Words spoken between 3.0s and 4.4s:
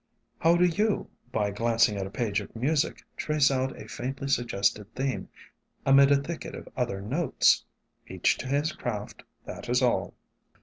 trace out a faintly